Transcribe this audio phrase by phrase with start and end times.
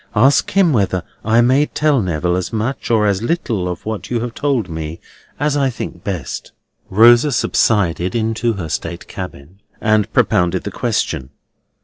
[0.15, 4.19] Ask him whether I may tell Neville as much or as little of what you
[4.21, 4.99] have told me
[5.39, 6.53] as I think best."
[6.89, 11.29] Rosa subsided into her state cabin, and propounded the question.